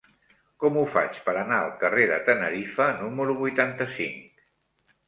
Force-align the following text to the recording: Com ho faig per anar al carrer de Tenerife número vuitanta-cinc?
Com 0.63 0.79
ho 0.79 0.85
faig 0.93 1.19
per 1.27 1.35
anar 1.41 1.59
al 1.65 1.75
carrer 1.83 2.09
de 2.13 2.19
Tenerife 2.31 2.89
número 3.05 3.39
vuitanta-cinc? 3.45 4.47